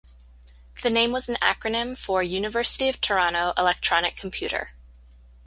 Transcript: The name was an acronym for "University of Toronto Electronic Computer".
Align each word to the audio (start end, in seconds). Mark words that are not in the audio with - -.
The 0.81 0.89
name 0.89 1.11
was 1.11 1.29
an 1.29 1.35
acronym 1.43 1.95
for 1.95 2.23
"University 2.23 2.89
of 2.89 2.99
Toronto 3.01 3.53
Electronic 3.55 4.15
Computer". 4.17 4.71